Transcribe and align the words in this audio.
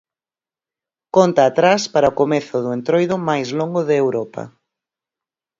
Conta 1.15 1.41
atrás 1.45 1.81
para 1.93 2.11
o 2.11 2.17
comezo 2.21 2.55
do 2.63 2.69
entroido 2.77 3.15
máis 3.29 3.47
longo 3.59 3.81
de 3.89 3.95
Europa. 4.03 4.43